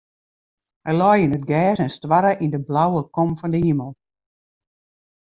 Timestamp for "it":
1.37-1.47